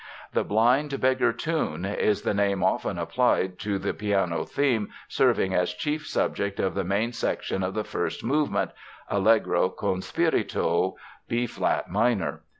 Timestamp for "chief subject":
5.75-6.59